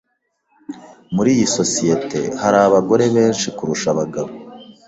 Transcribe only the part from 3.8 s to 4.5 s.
abagabo.